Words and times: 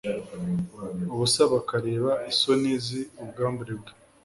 ubusa 1.13 1.41
bakareba 1.53 2.11
isoni 2.31 2.71
z 2.85 2.87
ubwambure 3.21 3.73
bwe 3.79 3.91